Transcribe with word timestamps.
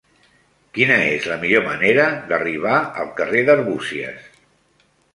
Quina 0.77 0.97
és 1.17 1.27
la 1.33 1.37
millor 1.43 1.63
manera 1.67 2.07
d'arribar 2.33 2.75
al 3.05 3.15
carrer 3.23 3.47
d'Arbúcies? 3.51 4.29